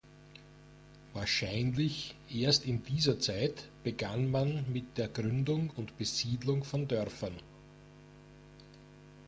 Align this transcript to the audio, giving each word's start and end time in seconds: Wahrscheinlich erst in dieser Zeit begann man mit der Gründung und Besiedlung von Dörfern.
Wahrscheinlich 1.13 2.15
erst 2.31 2.65
in 2.65 2.83
dieser 2.83 3.19
Zeit 3.19 3.65
begann 3.83 4.31
man 4.31 4.65
mit 4.73 4.97
der 4.97 5.07
Gründung 5.07 5.69
und 5.75 5.95
Besiedlung 5.99 6.63
von 6.63 6.87
Dörfern. 6.87 7.37